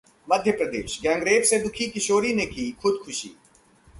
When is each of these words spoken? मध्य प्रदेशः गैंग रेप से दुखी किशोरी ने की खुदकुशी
मध्य 0.27 0.51
प्रदेशः 0.51 1.01
गैंग 1.03 1.23
रेप 1.23 1.43
से 1.43 1.59
दुखी 1.59 1.87
किशोरी 1.87 2.33
ने 2.33 2.45
की 2.45 2.71
खुदकुशी 2.71 3.31